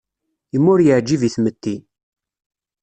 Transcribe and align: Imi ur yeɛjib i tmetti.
Imi 0.55 0.69
ur 0.73 0.79
yeɛjib 0.85 1.21
i 1.27 1.29
tmetti. 1.35 1.75